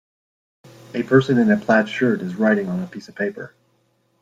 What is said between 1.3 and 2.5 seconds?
in a plaid shirt is